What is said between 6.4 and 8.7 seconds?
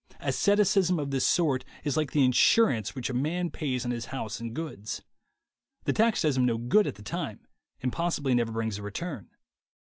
no good at the time, and possibly never